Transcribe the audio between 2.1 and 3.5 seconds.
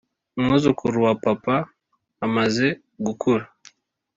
amaze gukura